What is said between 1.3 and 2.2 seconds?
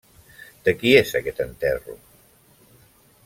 enterro?